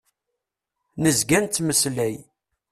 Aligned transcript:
Nezga 1.03 1.37
nettmeslay. 1.43 2.15